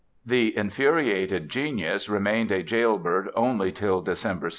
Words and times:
The 0.25 0.57
infuriated 0.57 1.47
genius 1.47 2.09
remained 2.09 2.51
a 2.51 2.63
jailbird 2.63 3.29
only 3.35 3.71
till 3.71 4.01
December 4.01 4.49
2. 4.49 4.49